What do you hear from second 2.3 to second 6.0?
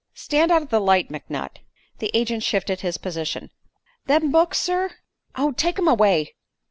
shifted his position. "Them books, sir" "Oh, take 'em